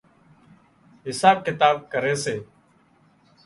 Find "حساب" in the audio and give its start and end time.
1.07-1.37